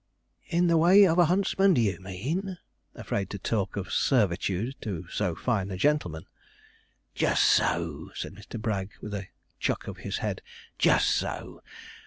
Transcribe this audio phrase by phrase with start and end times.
[0.47, 2.57] 'In the way of a huntsman do you mean?'
[2.95, 6.25] afraid to talk of servitude to so fine a gentleman.
[7.13, 8.59] 'Just so,' said Mr.
[8.59, 9.27] Bragg, with a
[9.59, 10.41] chuck of his head,
[10.79, 11.61] 'just so.